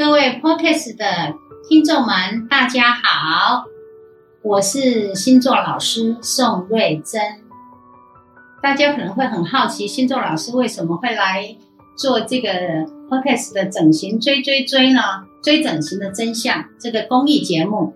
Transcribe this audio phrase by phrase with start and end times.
[0.00, 1.04] 各位 Podcast 的
[1.68, 3.66] 听众们，大家好，
[4.40, 7.20] 我是星座老师宋瑞珍。
[8.62, 11.54] 大家可能会很好奇，星座老师为什么会来
[11.98, 12.50] 做这个
[13.10, 15.02] Podcast 的整形追追追呢？
[15.42, 17.92] 追整形的真相这个公益节目。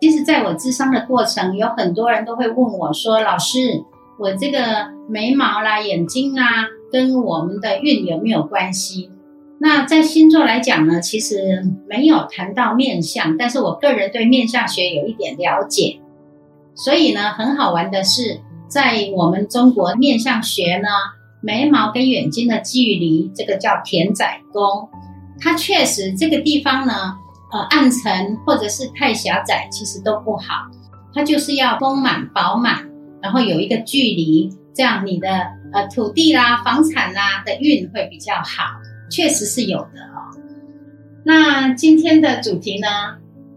[0.00, 3.82] 其实，在我智商的过程，有很多人都会问我说：“老师，
[4.16, 9.10] 我这个眉毛啦、眼睛啊，跟我们的运有没有关系？”
[9.62, 16.00] 那在星座来讲呢，其实没有谈到面相，但是我个人对面相学有一点了解，
[16.74, 20.88] 所以呢，很好玩的是，在我们中国面相学呢，
[21.40, 24.88] 眉毛跟眼睛的距离，这个叫田仔宫，
[25.40, 27.18] 它确实这个地方呢。
[27.54, 30.44] 呃，暗沉或者是太狭窄，其实都不好。
[31.12, 32.88] 它就是要丰满饱满，
[33.20, 35.28] 然后有一个距离，这样你的
[35.74, 38.64] 呃土地啦、房产啦的运会比较好，
[39.12, 40.32] 确实是有的哦。
[41.24, 42.88] 那今天的主题呢，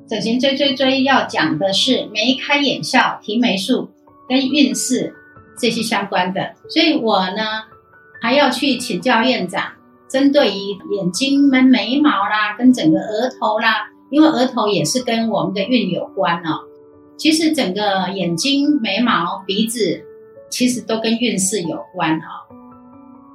[0.08, 3.90] 整形追追追要讲的是眉开眼笑、提眉术
[4.28, 5.14] 跟运势
[5.58, 7.64] 这些相关的，所以我呢
[8.22, 9.64] 还要去请教院长。
[10.08, 16.60] 针对于眼睛、跟眉毛啦，跟整个额头啦，因为额头也是跟我们的运有关哦。
[17.18, 20.02] 其实整个眼睛、眉毛、鼻子，
[20.50, 22.46] 其实都跟运势有关哦。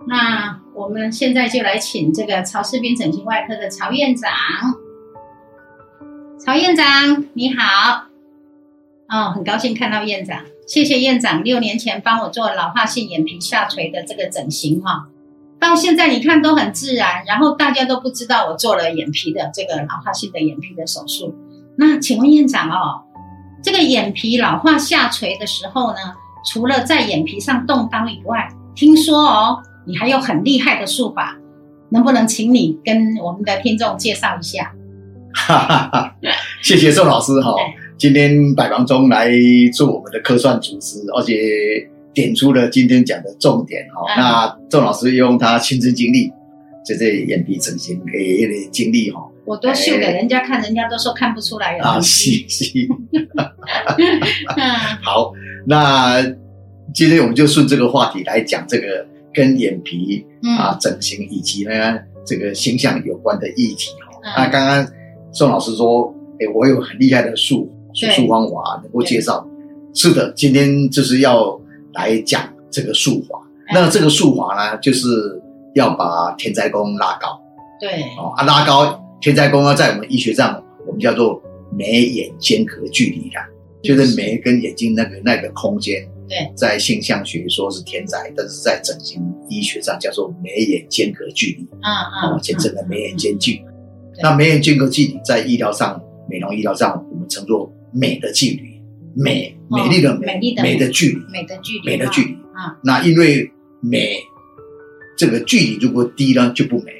[0.06, 4.30] 那我们现在就来请这个曹世斌整形外科的曹院长。
[6.38, 8.06] 曹院长，你好。
[9.08, 15.08] 哦，很高兴看到院长，谢谢院长六年前帮我做老化性眼皮下垂的这个整形哈。
[15.58, 21.34] 到现在你看都很自然，然后大家都不知道我做了眼皮的这个老化性的眼皮的手术。
[21.76, 23.02] 那请问院长哦，
[23.62, 25.98] 这个眼皮老化下垂的时候呢，
[26.46, 31.36] 除了在眼皮上动刀以外，听说哦，你还有很厉害的术法，
[31.90, 34.72] 能不能请你跟我们的听众介绍一下？
[35.34, 36.16] 哈哈哈，
[36.62, 37.56] 谢谢宋老师哈，
[37.98, 39.28] 今天百忙中来
[39.74, 41.34] 做我们的科算主持，而且。
[42.12, 46.28] 点出了今天讲的重点哈，那宋老师用他亲身经历，
[46.84, 52.64] 就这眼皮整形的一点经历哈，我都秀给人家看，人家都说看不出来有啊，是是，
[55.02, 55.32] 好，
[55.68, 56.20] 那
[56.92, 60.24] 今天我们就顺这个话题来讲这个跟眼皮
[60.58, 64.20] 啊整形以及呢这个形象有关的议题哈。
[64.36, 64.86] 那刚刚
[65.32, 69.46] 宋老师说，哎，我有很厉害的术术方法能够介绍，
[69.94, 71.60] 是的，今天就是要。
[71.92, 73.36] 来讲这个术法，
[73.74, 75.08] 那这个术法呢，就是
[75.74, 77.36] 要把天灾宫拉高。
[77.80, 81.42] 对，哦啊，拉高天灾宫呢，在我们医学上，我们叫做
[81.76, 83.44] 眉眼间隔距离啦，
[83.82, 86.00] 就是眉跟眼睛那个那个空间。
[86.30, 91.68] 对，在性相学说是天灾，但是在整形医学上叫做眉眼间隔距离。
[91.82, 93.60] 啊啊，哦，简称的眉眼间距。
[94.22, 98.80] 那眉眼间隔距离在医疗上，美容医疗上，我们称作美的距离。
[99.16, 102.32] 美美丽的美，美的距离，美的距离，美的距离。
[102.54, 102.78] 啊！
[102.84, 104.16] 那因为美
[105.18, 106.92] 这个距离如果低呢就不美，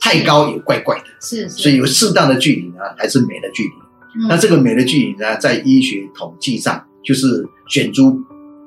[0.00, 3.70] 太高也怪怪的，是，所以有适当的距离呢还是美的距离。
[4.28, 8.18] 那这个美的距离呢，在医学统计上就是选出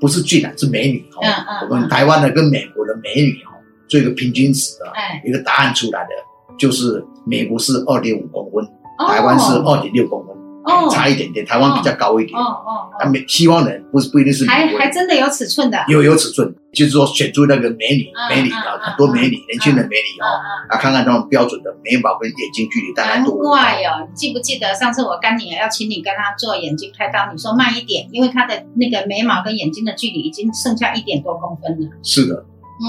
[0.02, 1.22] 不是俊男是美女哦。
[1.70, 3.54] 我们台湾的跟美国的美女哦
[3.88, 4.92] 做一个平均值的
[5.24, 6.10] 一个答案出来的，
[6.58, 8.68] 就是美国是二点五公分，
[9.08, 10.36] 台湾是二点六公分。
[10.72, 12.38] 哦，差一点点，台湾比较高一点。
[12.38, 20.28] 哦哦，啊，美西方人不是不一定是还还真的有尺寸的，有有尺寸，就是说选出那个美女，美女啊，很多美女，年轻的美女哦，
[20.70, 23.36] 啊，看看那种标准的眉毛跟眼睛距离大概多。
[23.36, 31.90] 难怪哦，记不记得上次我干女儿要请你跟她做眼睛开刀，你说慢一点，因为她的那个眉毛跟眼睛的距离已经剩下一点多公分了。
[32.03, 32.46] 是的。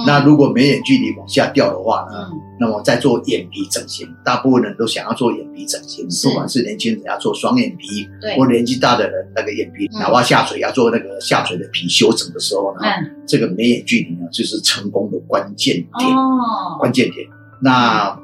[0.07, 2.31] 那如果眉眼距离往下掉的话呢？
[2.61, 12.81] 那么在做眼皮整形，大部分人都想要做眼皮整形，不管是年轻人要做双眼皮，或年纪大的人那个眼皮哪怕下垂要做那个下垂的皮修整的时候呢，
[13.27, 16.11] 这个眉眼距离呢就是成功的关键点。
[16.17, 17.27] 哦，关键点。
[17.61, 18.17] 那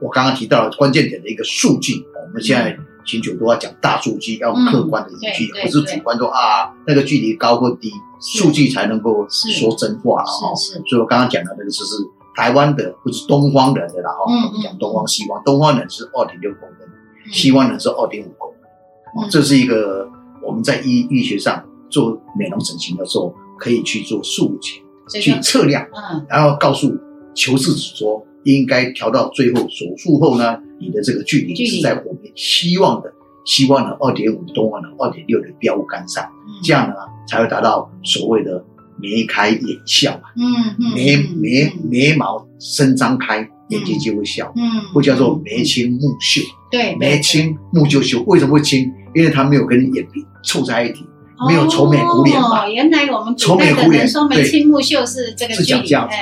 [0.00, 1.94] 我刚刚提到了关键点的一个数据，
[2.26, 2.76] 我们现在。
[3.06, 7.90] 请求都要讲大数据，要客观的依据，不是主观说啊那个距离高或低，
[8.20, 10.82] 数据才能够说真话了是是。
[10.86, 11.94] 所以我刚刚讲的那个就是
[12.36, 14.24] 台湾的，不是东方人的啦哈。
[14.62, 16.88] 讲东方西方，东方人是二点六公分，
[17.32, 19.30] 西方人是二点五公分。
[19.30, 20.08] 这是一个
[20.42, 25.86] 我们在医医学上做美容整形的时候可以去做术前去测量，
[26.28, 26.90] 然后告诉
[27.34, 28.24] 求治者说。
[28.44, 33.12] 应该调到最后手术后呢，你的这个距离是在我们希望的、
[33.44, 36.24] 希望的二点五东方的二点六的标杆上，
[36.62, 36.94] 这样呢
[37.28, 38.64] 才会达到所谓的
[39.00, 46.42] 眉开眼笑嗯嗯，眉眉眉毛伸张开，眼睛就会笑，嗯，或叫做眉清目秀。
[46.70, 48.90] 对，眉清目就秀，为什么会清？
[49.14, 51.04] 因为它没有跟眼皮凑在一起，
[51.48, 52.68] 没有愁眉苦脸嘛。
[52.68, 56.14] 原来我们愁眉苦脸说眉清目秀是这个是讲这样子，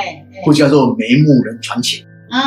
[0.45, 2.05] 或叫做眉目人传情，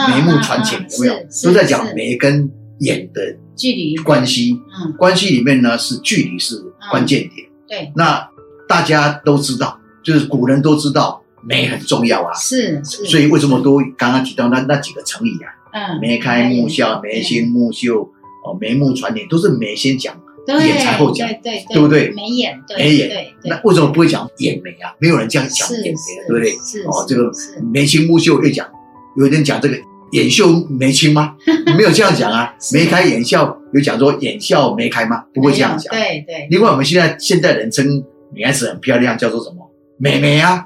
[0.09, 1.13] 眉目传情有没有？
[1.43, 2.49] 都在讲眉跟
[2.79, 3.21] 眼的
[3.55, 4.57] 距离关系。
[4.81, 6.55] 嗯，关系里面呢是距离是
[6.89, 7.50] 关键点。
[7.71, 8.29] 对，那
[8.67, 12.33] 大家都知道，就是古人都知道眉很重要啊。
[12.33, 15.47] 是是，所以为什么都刚刚提到那那几个成语啊？
[15.71, 18.01] 嗯，眉开目笑，眉清目秀，
[18.45, 20.13] 哦，眉目传情，都是眉先讲，
[20.49, 22.09] 眼才后讲，对对对不对？
[22.09, 24.93] 眉眼，眉眼，那为什么不会讲眼眉啊？
[24.99, 26.51] 没有人这样讲眼眉，对不对？
[26.57, 27.31] 是哦，这个
[27.71, 28.67] 眉清目秀又讲，
[29.15, 29.77] 有人讲这个
[30.11, 31.37] 眼秀眉清吗？
[31.77, 35.23] 没有这样讲啊，眉开眼笑有讲说眼笑眉开吗？
[35.33, 35.93] 不会这样讲。
[35.93, 36.47] 对对。
[36.49, 38.03] 另外，我们现在现代人称
[38.33, 39.69] 女孩子很漂亮，叫做什么？
[39.97, 40.65] 美眉啊。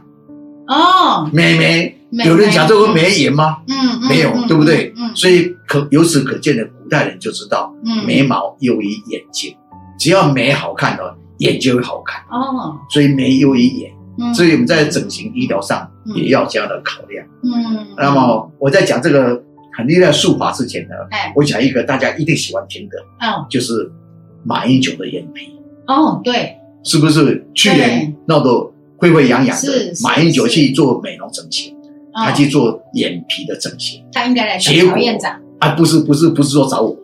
[0.68, 1.92] 哦，美眉。
[2.24, 3.58] 有人讲这个眉眼吗？
[3.68, 4.94] 嗯，没有，对不对？
[4.96, 7.74] 嗯，所以可由此可见的，古代人就知道，
[8.08, 9.54] 眉毛优于眼睛，
[10.00, 12.22] 只要眉好看的，眼就会好看。
[12.32, 13.92] 哦，所以眉优于眼，
[14.34, 15.86] 所以我们在整形医疗上
[16.16, 17.26] 也要这样的考量。
[17.44, 19.44] 嗯，那么我在讲这个
[19.76, 23.92] 很厉害的术法之前呢，哎我讲一个大家一定喜欢听的，哦，就是
[24.44, 25.52] 马英九的眼皮。
[25.88, 29.94] 哦，对，是不是去年闹得沸沸扬扬的？
[30.04, 31.74] 马英九去做美容整形。
[32.18, 35.72] 他去做眼皮的整形，他应该来找院长啊？
[35.72, 36.96] 不是不是不是说找我，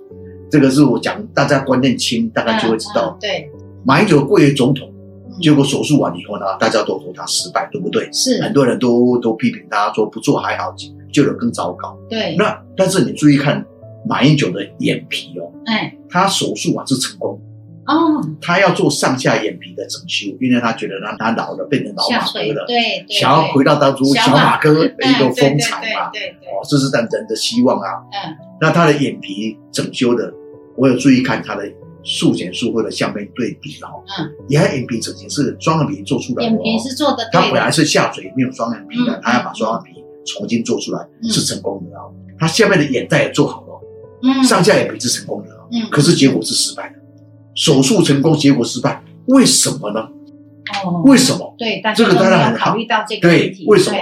[0.50, 3.18] 这个是我讲大家观念轻，大家就会知道。
[3.20, 3.46] 对，
[3.84, 4.90] 马英九贵为总统，
[5.39, 8.12] 结果手术完以后呢，大家都说他失败，对不对？
[8.12, 10.74] 是，很多人都都批评他说不做还好，
[11.13, 11.98] 救得更糟糕。
[12.10, 13.66] 对，那但是你注意看
[14.07, 17.39] 马英九的眼皮哦，哎，他手术完是成功。
[17.88, 27.89] 哦，他要做上下眼皮的整修，因为他觉得他他老了，变成老马哥了，对，想要回到当初小马哥的一个风采嘛，对对，哦，这是人人的希望啊。
[28.12, 30.31] 嗯，那他的眼皮整修的，
[30.77, 31.68] 我有注意看他的
[32.03, 34.03] 术前术后的相片对比哦。
[34.19, 42.12] 嗯，他眼皮整形是双眼皮做出来的，眼皮是做的，他本来是下垂没有双眼皮的，他要把双眼皮重新做出来是成功的哦。
[42.39, 43.81] 他下面的眼袋也做好了，
[44.24, 46.95] 嗯，上下眼皮是成功的哦，嗯，可是结果是失败的。
[47.53, 50.00] 手术成功，结果失败，为什么呢？
[50.86, 51.53] 哦，为什么？
[51.57, 53.65] 对，这个当然考虑到这个问题。
[53.65, 53.98] 对，为什么？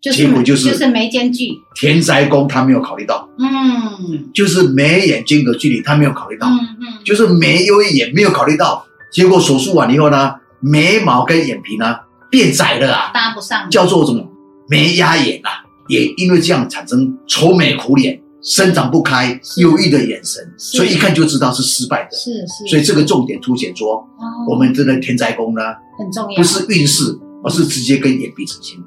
[0.00, 1.50] 结果就是就是眉间距。
[1.74, 11.96] 田宅宫他没有考虑到，嗯，就是眉眼间隔距离他没有考虑到，嗯嗯，就是眉优眼没有考虑到，结果手术完以后呢，眉毛跟眼皮呢
[12.30, 14.24] 变窄了啊，搭不上，叫做什么？
[14.68, 18.20] 眉压眼啊，也因为这样产生愁眉苦脸。
[18.42, 22.16] 生长不开、忧郁的眼神，所以一看就知道是失败的。
[22.16, 24.06] 是是，所以这个重点凸显说，
[24.48, 25.62] 我们这个天灾宫呢，
[25.98, 28.78] 很重要，不是运势，而是直接跟眼皮整形、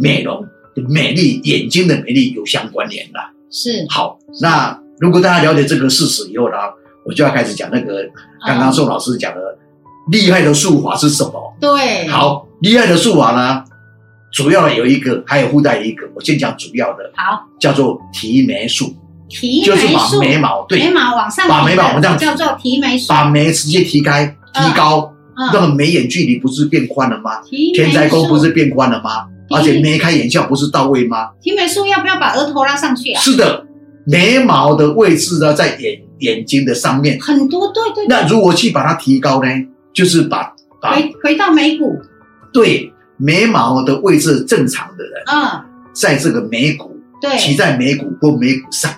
[0.00, 0.42] 美容
[0.74, 3.18] 的美丽、眼睛的美丽有相关联的。
[3.50, 6.56] 是好，那如果大家了解这个事实以后呢，
[7.04, 8.08] 我就要开始讲那个
[8.46, 9.40] 刚刚宋老师讲的
[10.10, 11.56] 厉害的术法是什么？
[11.60, 13.64] 对，好，厉害的术法呢？
[14.32, 16.08] 主要有一个，还有附带一个。
[16.14, 18.94] 我先讲主要的，好，叫做提眉术，
[19.28, 27.40] 提就是把眉毛对眉毛往上，把眉毛往上叫做提眉术，把眉直接提开、提高，那个眉眼距离不是变宽了吗？
[27.74, 29.26] 天灾宫不是变宽了吗？
[29.50, 31.30] 而且眉开眼笑不是到位吗？
[31.40, 33.20] 提眉术要不要把额头拉上去啊？
[33.20, 33.66] 是的，
[34.06, 38.06] 眉毛的位置呢在眼眼睛的上面，很多对对。
[38.08, 39.48] 那如果去把它提高呢，
[39.92, 41.98] 就是把回回到眉骨，
[42.52, 42.92] 对。
[43.22, 48.90] 眉毛的位置正常的人，嗯，在这个眉骨，对，骑在眉骨或眉骨上，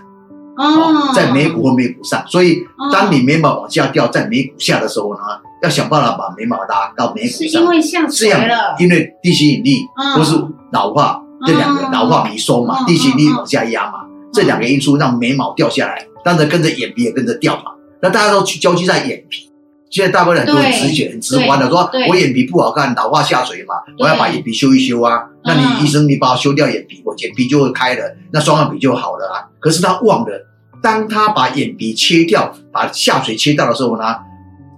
[0.57, 2.25] 哦，在眉骨或眉骨上。
[2.29, 2.59] 所以，
[2.93, 5.21] 当你眉毛往下掉，在眉骨下的时候呢，
[5.63, 7.39] 要想办法把眉毛拉到眉骨上。
[7.39, 9.79] 是因为下垂了，因为地心引力
[10.17, 10.35] 或是
[10.73, 14.01] 老化这两个老化皮松嘛，地心引力往下压嘛，
[14.33, 17.73] 这两个因素让眉毛掉下来，当然跟着眼皮也跟着掉嘛。
[18.01, 19.49] 那大家都去交集在眼皮。
[19.91, 25.23] 现在大部分人都直觉很直观的说，我眼皮不好看，老化下垂嘛，我要把眼皮修一修啊。
[25.45, 29.45] 那你医生，你把我修掉眼皮，我眼皮就会开了，那双眼皮就好了啊。
[29.61, 30.47] 可是他忘了，
[30.83, 34.17] 当他把眼皮切掉，把下垂切掉的时候呢，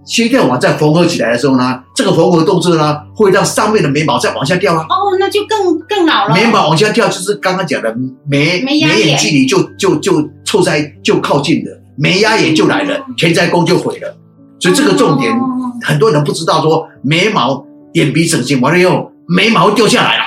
[0.04, 4.84] 切掉完再缝合起来的时候呢，这个缝合动作呢，会让上面的眉毛再往下掉啊。
[4.88, 6.34] 哦，那就更更老了。
[6.34, 7.94] 眉毛往下掉，就是刚刚讲的
[8.28, 14.16] 眉眉眼距离就就就凑在就靠近的，眉压眼就来了，全在宫就毁了。
[14.61, 15.32] 所以这个重点，
[15.82, 20.25] 很多人不知道，说眉毛、眼皮整形完了以后，眉毛掉下来了。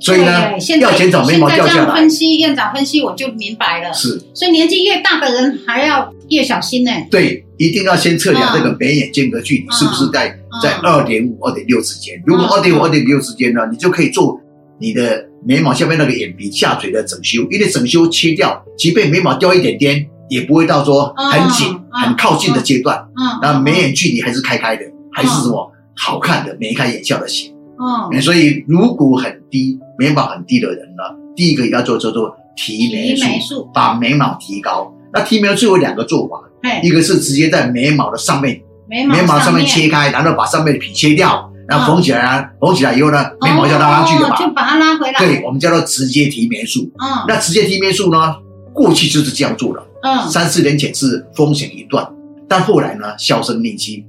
[0.00, 1.94] 所以呢，要减少眉毛掉下来。
[1.94, 3.92] 分析院长分析，我就明白了。
[3.94, 6.90] 是，所以年纪越大的人还要越小心呢。
[7.10, 12.20] 对，一定要先测量这个眉眼间隔距离是不是在在二点五、二点六之间。
[12.26, 14.40] 如果二点五、二点六之间呢，你就可以做
[14.78, 22.98] 你的眉毛下面那个眼皮下垂的整修，因为整修切掉，即便眉毛掉一点点，也不会到说很紧、很靠近的阶段。
[23.16, 24.82] 嗯，那眉眼距离还是开开的，
[25.12, 27.52] 还是什么好看的眉开眼笑的型。
[27.78, 31.02] 嗯，所以如果很低眉毛很低的人呢，
[31.34, 34.93] 第一个要做叫做提眉术，把眉毛提高。
[35.14, 36.42] 那提眉最有两个做法，
[36.82, 41.50] 一个是直接在眉毛的上面，眉毛上面切开，然后把上面的皮切掉。
[41.66, 45.18] 然后缝起来啊，缝起来以后呢，眉毛要拉上去的嘛，就把它拉回来。
[45.18, 46.82] 对，我们叫做直接提眉术。
[47.02, 48.36] 嗯，那直接提眉术呢，
[48.74, 49.82] 过去就是这样做的。
[50.02, 52.06] 嗯，三四年前是风险一段，
[52.46, 54.04] 但后来呢，销声匿迹。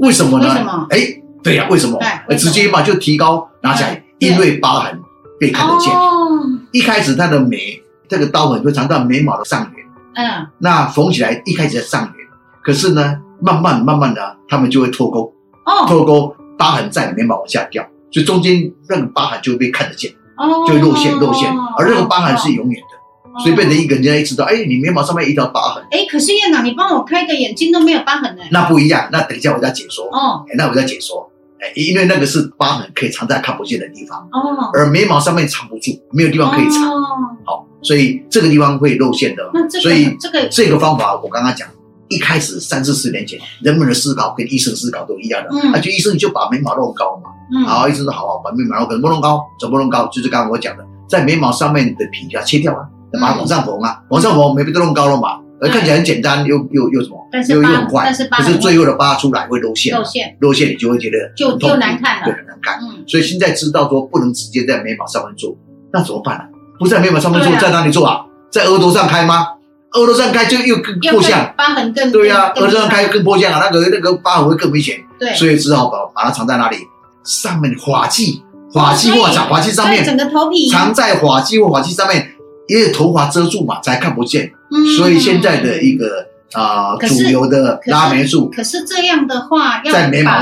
[0.00, 0.48] 为什么呢？
[0.48, 0.86] 为什么？
[0.90, 0.98] 哎，
[1.42, 1.98] 对呀，为什么？
[2.36, 5.00] 直接嘛就提高拿起来，因为疤痕
[5.40, 5.90] 被看得见。
[5.90, 6.28] 哦，
[6.72, 9.77] 一开始它的眉这个刀痕会藏到眉毛的上缘。
[10.18, 12.26] 嗯，那缝起来一开始在上缘，
[12.62, 15.32] 可是呢，慢慢慢慢的，他们就会脱钩。
[15.64, 16.34] 哦，脱钩。
[16.58, 21.48] 疤痕在眉毛往下掉，所以中间那个疤痕就会被看得见，哦就会露馅露馅，
[21.78, 25.84] 而那个疤痕是永远的，所以变成一个人家一知道，哎，你眉毛上面一条疤痕。
[25.92, 28.42] 哎，可是院长，你帮我开个眼睛都没有疤痕呢。
[28.50, 30.06] 那不一样，那等一下我再解说。
[30.06, 31.30] 哦，那我再解说。
[31.60, 37.04] 哎，因为那个是疤痕可以藏在看不见的地方，哦，而眉毛上面藏不住，没有地方可以藏，哦
[37.46, 39.50] 好，所以这个地方会露馅的。
[39.54, 41.68] 那这个，所以这个这个方法我刚刚讲。
[42.10, 47.28] 一开始三四十年前，人们的思考跟医生思考都一样的，啊，就医生就把眉毛弄高嘛，
[47.66, 50.06] 好，医生说好好把眉毛弄高，弄高，怎么弄高？
[50.06, 52.88] 就是刚刚我讲的，在眉毛上面的皮要切掉啊，
[53.20, 57.18] 把它往上缝啊，往上缝，眉毛都弄高了嘛，而看起来很简单，又又又什么，
[57.50, 62.80] 又又很快，可是最后的疤出来会露馅，露馅，露馅，你就会觉得就就难看了，对，很难看。
[63.06, 65.54] 所以现在知道说不能直接在眉毛上面做，
[65.92, 66.44] 那怎么办呢？
[66.78, 68.20] 不在眉毛上面做，在哪里做啊？
[68.50, 69.48] 在额头上开吗？
[69.92, 76.76] 额头上开就又更破相，疤痕更对呀，额头上开更破相啊，那个那个疤痕会更明显，对，所以只好把把它藏在哪里？
[77.24, 78.40] 上面发髻，
[78.72, 80.70] 发髻或长发髻上面，整个头皮。
[80.70, 82.26] 藏在发髻或发髻上面，
[82.68, 84.50] 因为头发遮住嘛，才看不见。
[84.70, 84.96] 嗯。
[84.96, 90.32] 所以现在的一个啊主流的拉眉术，可是这样的话，在眉毛，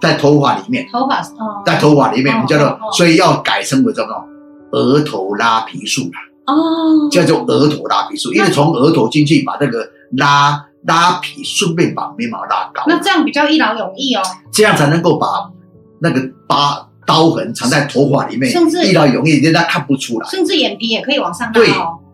[0.00, 4.24] 在头发里面，头发哦，在头发里面，我们叫做，所以要改成为叫做
[4.72, 6.20] 额头拉皮术啦。
[6.46, 12.82] 哦，叫做额头拉皮术，因为从额头进去把那个拉拉皮，顺便把眉毛拉高。
[12.88, 14.22] 那这样比较一劳永逸哦。
[14.50, 15.26] 这样才能够把
[16.00, 20.28] 那个疤刀痕藏在头发里面，甚至一劳永逸，人家看不出来。
[20.28, 21.52] 甚至眼皮也可以往上拉。
[21.52, 21.68] 对，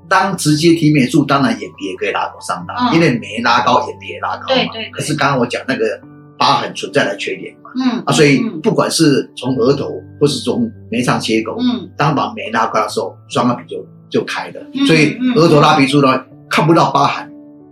[0.08, 4.46] 当直接提眉术，当然眼皮也可以拉往上拉，因为眉拉高，眼皮也拉高嘛。
[4.48, 4.90] 对对。
[4.90, 5.98] 可是刚刚我讲那个
[6.38, 9.90] 疤痕存在的缺点嘛，嗯啊，所以不管是从额头
[10.20, 13.86] 或是从眉上切口，嗯，当把眉拉高的时候，双眼皮就。
[14.08, 17.25] 就开的，所以额头拉皮术呢，看不到疤痕，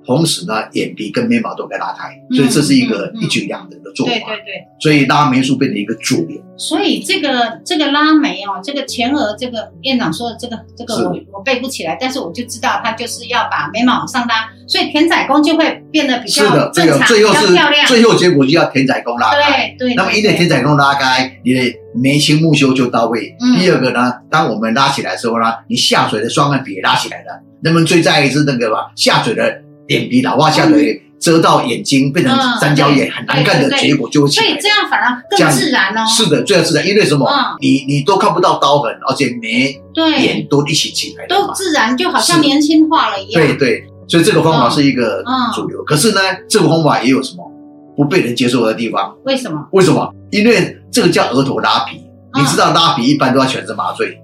[0.06, 4.12] 同时呢，眼皮跟眉毛都该拉开，所以这是一个一举两得的做法。
[4.12, 6.40] 对对对，所以拉眉术变成一个主流。
[6.56, 17.86] 所以这个这个拉眉哦，这个前额这个院长说的这个这个我我背不起来，但是我就知道他就是要把眉毛往上拉，所以田仔宫就会变得比较正常，最后是漂亮。
[17.86, 19.74] 最后结果就要田仔宫拉开。
[19.78, 19.94] 对对。
[19.94, 21.60] 那么因为田仔宫拉开，你的
[21.94, 23.34] 眉清目秀就到位。
[23.58, 27.40] 第二个呢，当我们拉起来的时候呢，你下垂的双眼皮也拉起来了。
[27.60, 31.00] 那么最在意是那个吧，下垂的眼皮老化下垂。
[31.20, 34.46] 遮到眼睛变成三角眼，很难看的结果就会起来。
[34.46, 36.04] 所以这样反而更自然哦。
[36.06, 37.26] 是的，最自然，因为什么？
[37.62, 39.74] 你你都看不到刀痕，而且眉
[40.20, 43.42] 眼都一起起来，都自然，就好像年轻化了一样。
[43.42, 45.24] 对对，所以这个方法是一个
[45.54, 45.82] 主流。
[45.84, 47.50] 可是呢，这个方法也有什么
[47.96, 49.14] 不被人接受的地方？
[49.24, 49.66] 为什么？
[49.72, 50.06] 为什么？
[50.30, 52.02] 因为这个叫额头拉皮，
[52.34, 54.20] 你知道拉皮一般都要全身麻醉。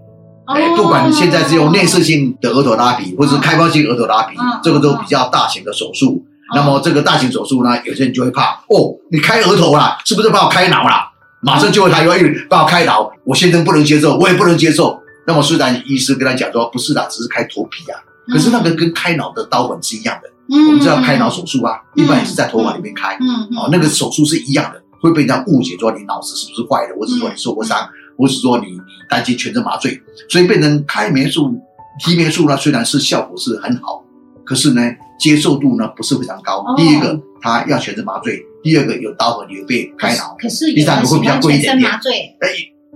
[0.54, 6.24] 哎，不管你现在是用内视性的额头拉皮，或是开放性额头拉皮，这个都比较大型的手术。
[6.54, 11.08] 那么这个大型手术呢，有些人就会怕哦，你开额头啦，是不是把我开脑啦？
[11.42, 15.00] 马上就会他因为把我开脑，我先生不能接受，我也不能接受。
[15.26, 17.96] 那么虽然医师跟他讲说不是的，只是开头皮啊，
[18.32, 20.28] 可是那个跟开脑的刀痕是一样的。
[20.52, 23.14] 我们知道开脑手术啊，一般也是在头发里面开，
[23.56, 27.88] 哦，那个手术是一样的，会被人家误解说你脑子是不是坏了，或者说你受过伤，
[28.20, 31.58] 或是说你你担心全身麻醉，所以变成开眉术、
[31.98, 34.04] 提眉术呢，虽然是效果是很好，
[34.44, 34.82] 可是呢。
[35.20, 36.64] 接受度呢不是非常高。
[36.78, 40.34] 第一个，它要全身麻醉；第二个，有刀痕，有被开脑。
[40.38, 41.90] 可是第三个会比较贵一点点。
[41.90, 42.48] 哎，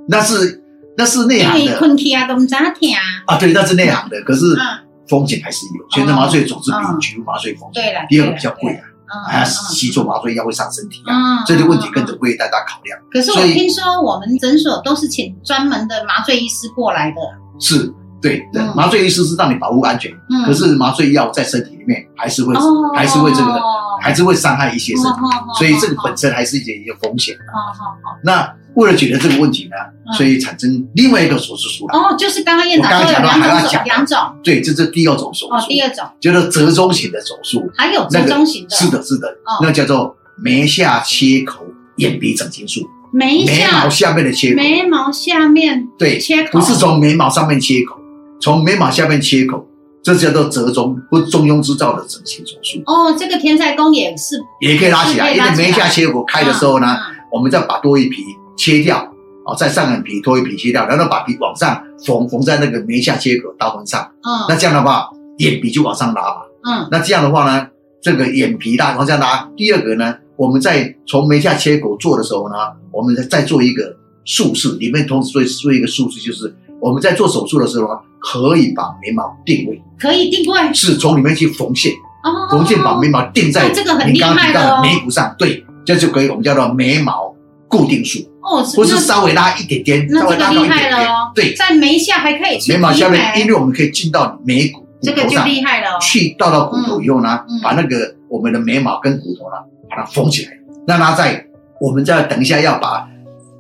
[0.09, 0.65] 那是
[0.97, 1.79] 那是内行的。
[1.79, 3.01] 困起啊，都唔咋听啊。
[3.27, 4.19] 啊，对，那是内行的。
[4.23, 4.57] 可是
[5.07, 5.87] 风险还是有。
[5.91, 7.83] 全身麻醉总是比局部麻醉风险。
[7.83, 8.01] 对了。
[8.09, 8.81] 第二个比较贵啊，
[9.27, 11.45] 还要吸错麻醉药会伤身体啊。
[11.45, 12.99] 这些问题跟着会大家考量。
[13.11, 17.17] 可是我听说我们诊所都是请专门的麻醉医师过来的。
[17.59, 17.93] 是。
[18.23, 18.43] 对，
[18.75, 20.11] 麻醉医师是让你保护安全，
[20.47, 22.55] 可是麻醉药在身体里面还是会，
[22.97, 23.61] 还是会这个，
[24.05, 25.19] 还是会伤害一些身体，
[25.57, 27.35] 所以这个本身还是一些一个风险。
[27.53, 28.19] 好好好。
[28.23, 31.99] 那为了解决这个问题呢，所以产生另外一个手术出来。
[31.99, 34.19] 哦，就是刚刚院长说的两种，两种。
[34.43, 35.55] 对，这是第二种手术。
[35.55, 37.71] 哦，第二种叫做折中型的手术。
[37.77, 38.77] 还有折中型的。
[38.77, 39.29] 是的，是的。
[39.47, 39.61] 哦。
[39.63, 41.65] 那叫做眉下切口
[41.97, 42.81] 眼鼻整形术。
[43.13, 44.57] 眉眉毛下面的切口。
[44.57, 45.87] 眉毛下面。
[45.97, 47.97] 对，切口不是从眉毛上面切口，
[48.41, 49.65] 从眉毛下面切口，
[50.05, 52.81] 这叫做折中或中庸之道的整形手术。
[52.85, 54.39] 哦，这个天才工也是。
[54.61, 56.87] 也可以拉起来，因为眉下切口开的时候呢，
[57.33, 58.23] 我们再把多一皮
[58.57, 59.11] 切掉。
[59.47, 64.01] 哦，在上眼皮多一皮切掉，然后把皮往上缝，缝在那个眉下切口刀痕上。
[64.23, 65.09] 嗯，那这样的话，
[65.39, 66.37] 眼皮就往上拉嘛。
[66.65, 67.67] 嗯，那这样的话呢，
[68.01, 69.47] 这个眼皮拉往下拉。
[69.57, 72.55] 第二个呢，我们在从眉下切口做的时候呢，
[72.91, 73.95] 我们再做一个
[74.25, 77.89] 术式，里面同时做做一个术式，就是我们在做手术的时候，
[78.21, 82.49] 可以把眉毛定位，可以定位，是从里面去缝线，哦。
[82.51, 87.35] 缝线把眉毛定在这个很厉害的眉骨上，对，这就可以我们叫做眉毛
[87.69, 88.19] 固定术。
[88.43, 99.57] 哦，不是稍微拉一点点，稍微拉高一点点，对，在眉下还可以，眉毛下面，因为我们可以进到眉骨这个就厉害了，去到到骨头以后呢，把那个我们的眉毛跟骨头呢，
[99.89, 100.53] 把它缝起来，
[100.87, 101.43] 让它在
[101.81, 103.09] 我们在等一下要把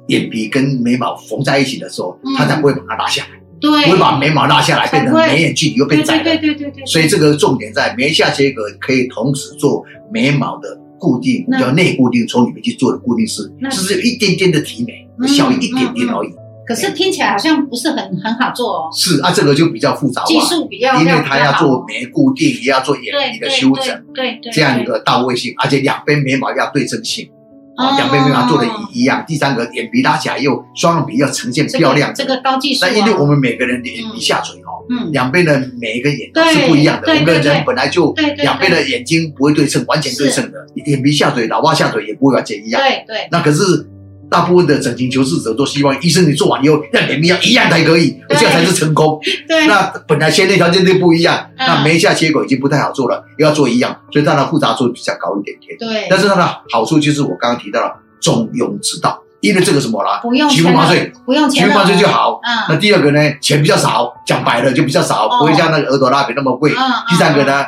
[0.08, 3.28] 眼皮跟眉毛缝在一起的时候，它才不会把它拉下来，
[3.60, 15.04] 对，不会把眉毛拉下来，变成眉眼距离又变窄了，对对对对，所以这个重点在眉下切割可以同时做眉毛的固定，叫内固定，从里面去做的固定式，只是有一点点的提眉。
[15.28, 16.28] 小一点点而已，
[16.66, 18.90] 可是听起来好像不是很很好做哦。
[18.92, 27.30] 是啊，这个就比较复杂，技术比较，因为它要做眉固定，也要做眼皮的修整，对对，这样一个到位性，而且两边眉毛要对称性，
[27.76, 29.24] 啊，两边眉毛做的一一样。
[29.26, 32.86] 第三个，眼皮拉起来又双眼皮要呈现漂亮，这个高技术。
[32.86, 37.12] 那因为我们每个人的眼皮下垂哦，嗯，两边的每一个眼都是不一样的。
[37.12, 42.80] 我们的人本来就两边的眼睛不会对称，完全对称的，眼皮下垂、老花下垂也不会完全一样。
[42.80, 43.88] 对对，那可是。
[44.34, 49.20] 大部分的整形求治者都希望医生你做完以后让眼皮要一样才可以，这样才是成功。
[49.46, 55.76] 对，那本来先天条件就不一样，那眉下切口已经不太好做了，又要做一样，所以它的复杂度比较高一点点。
[55.78, 62.40] 对，但是它的好处就是我刚刚提到了中庸之道，因为这个什么啦，不用皮肤麻醉，不用皮肤麻醉就好。
[62.42, 66.72] 嗯，那第二个呢，钱比较少，讲白了就比较少，不会像那个额头拉皮那么贵。
[66.72, 67.64] 嗯，第三个呢，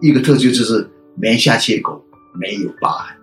[0.00, 2.02] 一个特质就是眉下切口
[2.34, 3.19] 没有疤痕。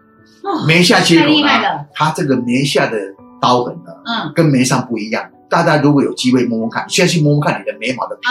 [0.67, 1.49] 眉下切口呢，
[1.93, 2.97] 它这个眉下的。
[3.39, 5.23] 刀痕呢，嗯，跟眉上不一样。
[5.47, 8.27] 大家如果有机会摸摸看，先去摸摸看你的眉毛的皮，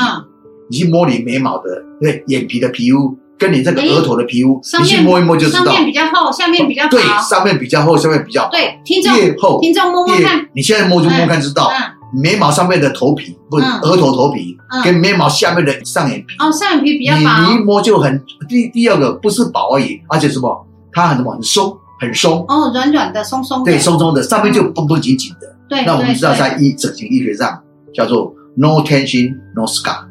[0.68, 5.66] 你去摸你眉毛的对眼皮的皮肤，跟你这个额头的皮肤，你去摸一摸就知道。
[5.66, 6.90] 上面比较厚，下面比较薄。
[6.90, 8.80] 对，上面比较厚，下面比较对。
[8.84, 10.44] 听众越厚，听众摸摸看。
[10.52, 11.70] 你现在摸就摸看知道，
[12.12, 17.46] 眉毛上面的头皮不是额头头皮，跟眉毛下面的上眼皮哦，上眼皮比较薄。
[17.46, 21.78] 你一摸就很第第二个不是薄而已，而且什么，它很什么很松。
[22.00, 22.44] 很松。
[22.48, 25.54] 哦，软软的，松松的，对，松松的，上面就绷绷紧紧的。
[25.68, 27.60] 对，那我们知道在医整形医学上
[27.92, 30.04] 叫做 no tension no scar，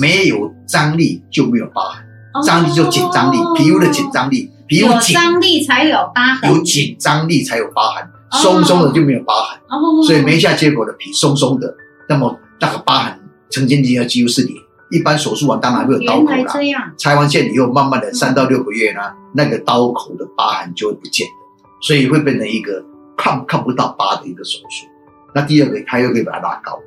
[0.00, 2.04] 没有张力就没有疤痕，
[2.44, 8.08] 张力就紧张力，皮肤的紧张力，皮肤紧张力才有疤痕，有紧张力才有疤痕，
[8.42, 9.58] 松松的就没有疤痕。
[9.68, 11.74] 哦，所以眉下结果的皮松松的，
[12.08, 13.18] 那么那个疤痕
[13.50, 14.54] 成千几几乎是零。
[14.90, 19.00] 一般手术完当然会有刀口啦，拆完线以后，慢慢的三到六个月呢，
[19.32, 21.26] 那个刀口的疤痕就会不见
[21.80, 22.84] 所以会变成一个
[23.16, 24.86] 看看不到疤的一个手术。
[25.32, 26.78] 那第二个，它又可以把它拉高，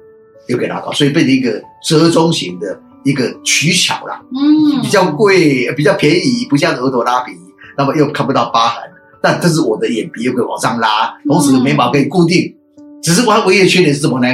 [0.48, 4.22] 又可以拉高，所以变成一个折中型的一个取巧啦。
[4.32, 7.32] 嗯，比较贵，比较便宜，不像额头拉皮，
[7.78, 8.84] 那么又看不到疤痕，
[9.22, 12.54] 但这是我的眼皮又可以往上拉，同时眉毛可以固定。
[13.02, 14.28] 只是我唯一的缺点是什么呢？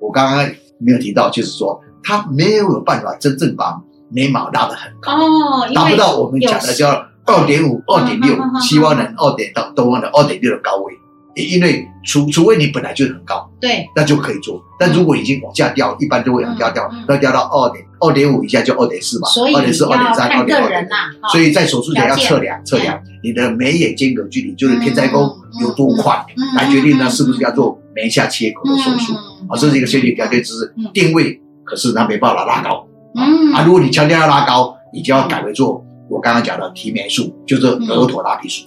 [0.00, 1.82] 我刚刚没有提到，就是说。
[2.06, 3.76] 它没有办法真正把
[4.08, 10.92] 眉毛拉得很高，哦，达不到我们讲的叫二点五、二点六，希望能二点到都望的二点六的高位，
[11.34, 14.62] 因为除除非你本来就很高，对，那就可以做。
[14.78, 29.12] 但如果已经往下掉，一般都会往下掉，要掉到二点二点五以下就二点四嘛，二点四、二点三、二点二所以在手术前要测量测量你的眉眼间隔距离，就是天灾沟有多宽，来决定呢是不是要做眉下切口的手术。
[29.48, 31.40] 啊，这是一个先决条件，就是定位。
[31.66, 38.64] 可是他没办法拉高，嗯啊，如果你强调要拉高，你就要改为做我刚刚讲的提眉术，就是额头拉皮术。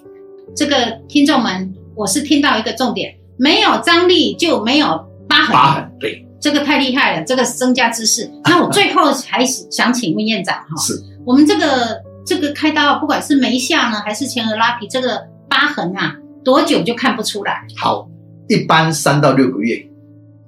[0.55, 0.75] 这个
[1.07, 4.87] 听众们，我是听到一个重点，没有张力就没有
[5.29, 5.53] 疤痕。
[5.53, 8.29] 疤痕，对，这个太厉害了，这个增加知识。
[8.43, 17.65] 那我最后还想请问院长哈，是我们这个这个开刀，不管是眉下呢，还是前额拉皮，这个疤痕啊，多久就看不出来？
[17.77, 18.09] 好，
[18.49, 19.85] 一般三到六个月。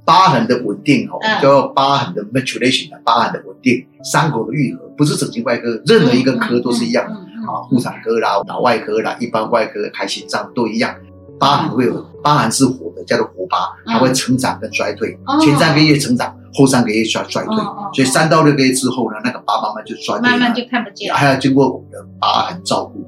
[0.05, 7.13] 疤痕的稳定哦，叫疤痕的 maturation 的疤痕的稳定，伤口的愈合，不是整形外科任何一个科都是一样的。
[7.41, 10.95] 啊，妇产科啦、脑外科啦、一般外科开心脏都一样。
[11.39, 17.55] 疤痕会有疤痕是活的，叫做活疤，它会成长跟衰退，前三个月成长，后三个月衰衰退，
[17.95, 23.03] 所以三到六个月之后呢，那个疤慢慢就衰退，慢慢就看不见，还要经过我们的疤痕照顾，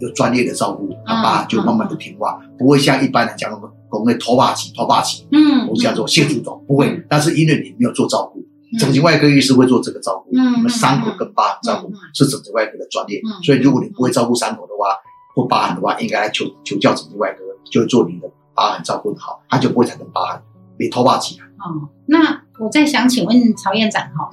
[0.00, 3.58] 有专业的照顾，他疤痕就慢慢的平化，不会像一般人讲的
[3.90, 8.42] 我们头发起头发起，嗯，我们叫做性主动，不会，但是因为你没有做照顾，
[8.78, 14.96] 整形外科医师会做这个照顾，我们伤口跟疤痕照顾是整形外科的专业，所以如果你不会照顾伤口的话，
[15.34, 17.38] 或疤痕的话，应该来求求教整形外科。
[17.70, 20.40] 就做你的疤痕照顾的好，他就不会产生疤痕，
[20.78, 21.44] 你头发起来。
[21.44, 24.28] 哦，那我再想请问曹院长哈，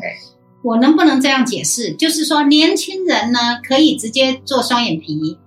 [0.62, 1.94] 我能不能这样解释？
[1.94, 5.40] 就是说，年轻人呢可以直接做双眼皮，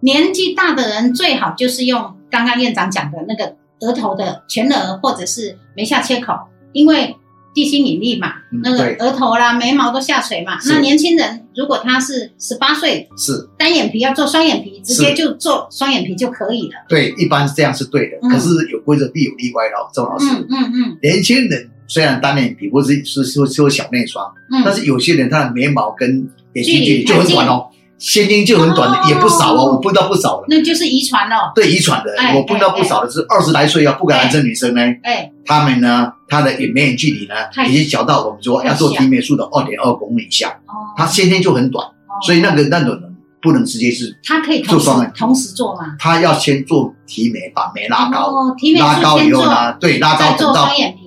[0.00, 6.34] 年纪大的人最好就是用刚刚院长讲的那个额头的全额或者是眉下切口，
[6.72, 7.16] 因为。
[7.52, 10.56] 地心引力嘛，那个额头啦、眉毛都下垂嘛。
[10.66, 16.76] 那年轻人如果他是十八岁，是单眼皮要做双眼皮，直接就做双眼皮就可以了。
[16.88, 18.28] 对，一般是这样是对的。
[18.28, 20.26] 可是有规则必有例外哦，周老师。
[20.26, 20.98] 嗯嗯嗯。
[21.02, 24.32] 年轻人虽然单眼皮或是是说说小内双，
[24.64, 26.08] 但是有些人他的眉毛跟
[26.52, 27.66] 眼睛距离就很短哦。
[28.00, 30.46] 先天就很短的也不少哦，我碰到不少了。
[30.48, 31.52] 那就是遗传了。
[31.54, 37.34] 对，遗传的，我碰到不少的是二十来岁啊，不管男生女生呢，哎，他们呢，他的眼眉眼距离呢，
[37.68, 40.48] 已经小到我们说要做提眉术的二点二公里以下。
[40.66, 40.72] 哦。
[40.96, 41.86] 他先天就很短，
[42.24, 44.18] 所以那个那种人不能直接是。
[44.24, 45.94] 他可以做双眼同时做吗？
[45.98, 48.30] 他要先做提眉，把眉拉高。
[48.30, 50.66] 哦，提眉拉高以后呢，对，拉高等到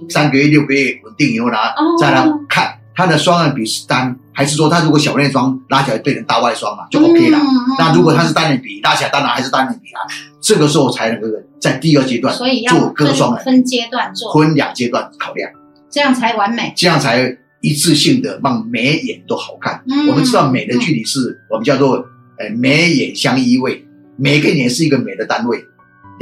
[0.09, 1.57] 三个月、六个月稳定以后呢，
[1.99, 2.75] 再来看。
[2.95, 7.39] 他的双眼皮是单，还是说他如果小内双拉起来变成大外双嘛，就 OK 了。
[7.79, 10.01] 那如果他是单眼皮拉起来，当然还是单眼皮啊。
[10.41, 11.27] 这个时候才能够
[11.59, 15.49] 在第二阶段做割双眼，分阶段做，分两阶段考量，
[15.89, 19.81] 这样才完美，这样才一致性的让眉眼都好看。
[20.09, 21.95] 我们知道美的距离是我们叫做
[22.37, 23.81] 呃眉眼相依偎，
[24.17, 25.63] 每个眼是一个美的单位。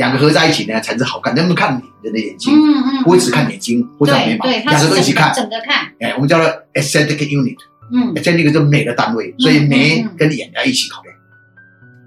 [0.02, 1.36] 两个合在一起呢，才是好看。
[1.36, 2.52] 能不能看人的眼睛？
[2.56, 5.86] 嗯嗯，不会只看眼睛或者眉毛，两个都一起看，整个看。
[6.00, 7.58] 哎，我们叫做 aesthetic unit。
[7.94, 11.14] 嗯，这那个就美的单位，所以眉跟眼要一起考量。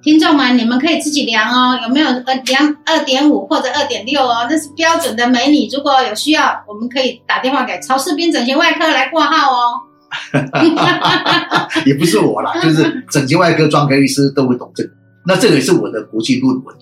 [0.03, 4.49] 听众们，你们可以自己量哦，有没有呃量二点五或者二点六哦？
[4.51, 5.69] 那是标准的美女。
[5.73, 9.81] 如果有需要，我们可以打电话给曹世斌整形外科来挂号哦。
[11.87, 14.91] 也不是我啦，就是整形外科专科医师都会懂这个。
[15.27, 16.77] 那这个也是我的国际论文。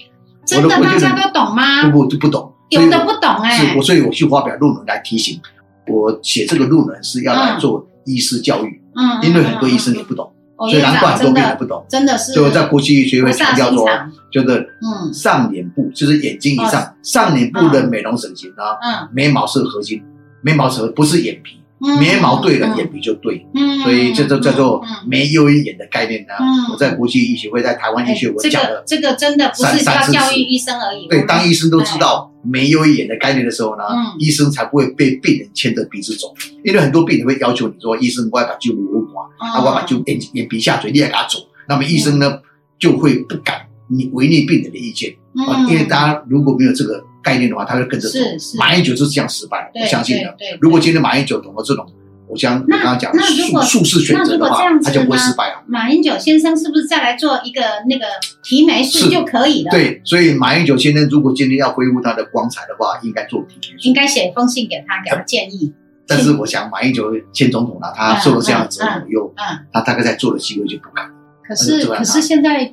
[0.44, 1.90] 真的大家都懂吗？
[1.90, 3.57] 不不就不懂，有的不懂哎。
[3.57, 5.40] 是我所以我去发表论文来提醒，
[5.87, 12.33] 我写这个论文是要来做医师教育，嗯，因为很多医生也不懂，所以难怪很多病人不懂，真的是。
[12.33, 13.87] 所以我在国际医学会强调说，
[14.33, 20.02] 就是嗯，上脸部就是眼睛以上上脸部的美容整形啊，嗯，眉毛是核心，
[20.40, 21.62] 眉毛是不是眼皮。
[21.99, 23.45] 眉毛对了，眼皮就对，
[23.83, 26.35] 所以这就叫做眉优于眼的概念呢。
[26.71, 31.09] 我在国际医学会，在台湾医学我讲的，这个真的不是要教育医生而已。
[31.09, 33.83] 对，当医生都知道眉优于眼的概念的时候呢，
[34.21, 36.33] 医生才不会被病人牵着鼻子走。
[36.64, 41.40] 因为很多病人会要求你说，医生我要把就颅骨啊，我要把就眼眼皮下垂，你也给他走。
[41.68, 42.38] 那么医生呢
[42.79, 45.12] 就会不敢你违逆病人的意见
[45.49, 47.05] 啊，因为大家如果没有这个。
[47.22, 48.18] 概念的话，他就跟着走。
[48.58, 50.35] 马英九就是这样失败，我相信的。
[50.61, 51.87] 如果今天马英九懂得这种，
[52.28, 55.62] 我将我刚刚讲术术式选择的话，他就不会失败了。
[55.66, 58.06] 马英九先生是不是再来做一个那个
[58.42, 59.70] 提眉术就可以了？
[59.70, 63.88] 对，所以马英九先生如果今天要恢复他的光彩的话，应该做提眉术。
[63.88, 65.72] 应该写一封信给他，给他建议。
[66.06, 69.32] 但是我想，马英九前总统呢，他受了这样子的以后，
[69.72, 71.08] 他大概在做的机会就不敢。
[71.46, 72.72] 可是，可是现在。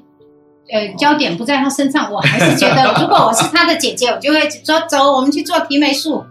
[0.71, 6.23] 呃，焦点不在他身上，我还是觉得， 如果我是他的姐姐，我就会说走，我们去做提眉术。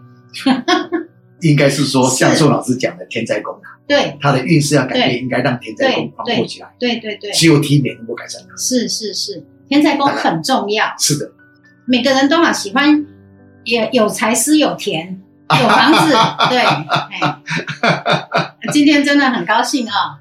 [1.41, 6.69] 应该是说，像宋老师讲的天灾宫啊，对，他的运势要改变，应该让天灾宫防护起来。
[6.79, 8.57] 对对对，只有提眉能够改善它。
[8.57, 10.93] 是是是，天灾宫很重要。
[10.99, 11.31] 是的，
[11.87, 13.07] 每个人都好喜欢，
[13.65, 15.21] 也有财师有田
[15.51, 16.13] 有房子。
[16.51, 16.65] 对，
[18.73, 20.19] 今天真的很高兴啊。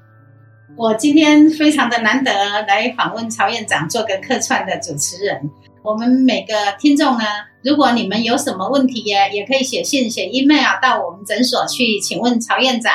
[0.78, 5.50] 我今天非常的难得来访问曹院长，做个客串的主持人。
[5.82, 7.24] 我们每个听众呢，
[7.64, 12.92] 如果你们有什么问题呀，也可以写信、写 email 到我们诊所去，请问曹院长，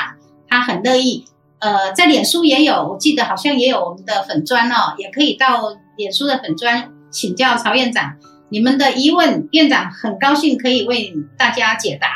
[0.48, 1.26] 他很乐意。
[1.60, 8.14] 呃，在脸书也有，我记得好像也有我们的粉砖哦，也可以到脸书的粉砖请教曹院长
[8.48, 12.08] 你们的疑问，院长很高兴可以为大家解答。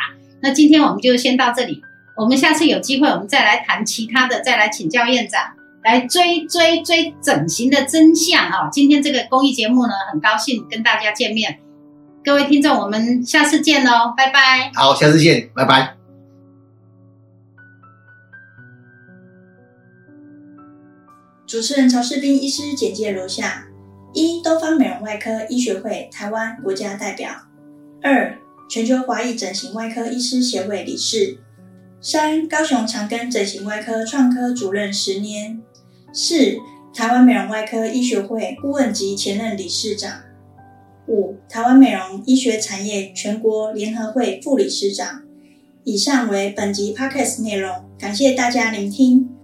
[0.41, 1.81] 那今天我们就先到这里，
[2.15, 5.41] 我们下次有机会我们再来谈其他的，再来请教院长。
[5.87, 8.67] 来追追追整形的真相啊！
[8.69, 11.61] 今天这个公益节目呢，很高兴跟大家见面。
[12.25, 14.69] 各位听众，我们下次见喽，拜拜。
[14.75, 15.95] 好，下次见，拜拜。
[21.45, 23.67] 主持人曹世斌医师简介如下：
[24.13, 27.29] 一、东方美容外科医学会台湾国家代表；
[28.03, 28.37] 二、
[28.69, 31.37] 全球华裔整形外科医师协会理事；
[32.01, 35.61] 三、高雄长庚整形外科创科主任十年；
[36.13, 36.57] 四、
[36.93, 40.23] 台湾美容外科医学会顾问及前任理事长；
[41.07, 45.23] 五、台湾美容医学产业全国联合会副理事长。
[45.83, 49.36] 以上为本集 podcast 内容，感谢大家聆听。